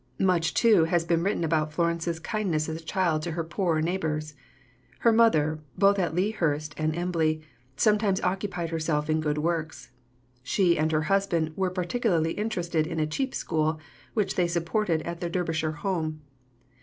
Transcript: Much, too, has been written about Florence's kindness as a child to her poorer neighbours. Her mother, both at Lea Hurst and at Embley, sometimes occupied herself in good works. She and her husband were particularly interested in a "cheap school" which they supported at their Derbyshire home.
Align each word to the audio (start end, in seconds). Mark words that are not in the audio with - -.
Much, 0.17 0.55
too, 0.55 0.85
has 0.85 1.05
been 1.05 1.21
written 1.21 1.43
about 1.43 1.71
Florence's 1.71 2.17
kindness 2.19 2.67
as 2.67 2.81
a 2.81 2.83
child 2.83 3.21
to 3.21 3.33
her 3.33 3.43
poorer 3.43 3.83
neighbours. 3.83 4.33
Her 5.01 5.11
mother, 5.11 5.59
both 5.77 5.99
at 5.99 6.15
Lea 6.15 6.31
Hurst 6.31 6.73
and 6.75 6.93
at 6.95 6.99
Embley, 6.99 7.43
sometimes 7.75 8.19
occupied 8.21 8.71
herself 8.71 9.11
in 9.11 9.21
good 9.21 9.37
works. 9.37 9.91
She 10.41 10.75
and 10.75 10.91
her 10.91 11.03
husband 11.03 11.55
were 11.55 11.69
particularly 11.69 12.31
interested 12.31 12.87
in 12.87 12.99
a 12.99 13.05
"cheap 13.05 13.35
school" 13.35 13.79
which 14.15 14.33
they 14.33 14.47
supported 14.47 15.03
at 15.03 15.19
their 15.21 15.29
Derbyshire 15.29 15.73
home. 15.85 16.21